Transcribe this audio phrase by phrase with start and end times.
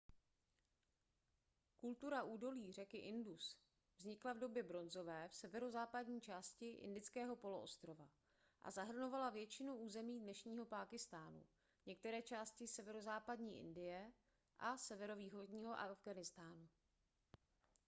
[1.77, 3.57] kultura údolí řeky indus
[3.97, 8.09] vznikla v době bronzové v severozápadní části indického poloostrova
[8.63, 11.43] a zahrnovala většinu území dnešního pákistánu
[11.85, 14.11] některé části severozápadní indie
[14.59, 16.69] a severovýchodního afghánistánu